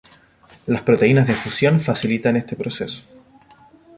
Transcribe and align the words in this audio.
Las 0.65 0.81
"proteínas 0.81 1.27
de 1.27 1.35
fusión" 1.35 1.79
facilitan 1.79 2.35
este 2.35 2.55
proceso. 2.55 3.03